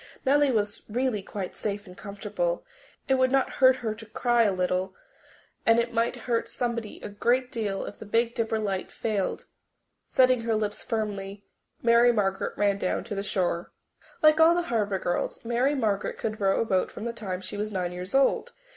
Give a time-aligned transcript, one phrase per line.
[0.25, 2.65] Nellie was really quite safe and comfortable.
[3.07, 4.95] It would not hurt her to cry a little,
[5.63, 9.45] and it might hurt somebody a great deal if the Big Dipper light failed.
[10.07, 11.45] Setting her lips firmly,
[11.83, 13.73] Mary Margaret ran down to the shore.
[14.23, 17.55] Like all the Harbour girls, Mary Margaret could row a boat from the time she
[17.55, 18.53] was nine years old.